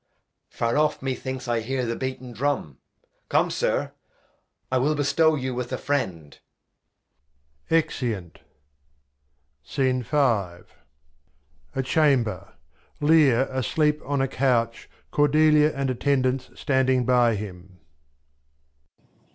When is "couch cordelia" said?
14.27-15.67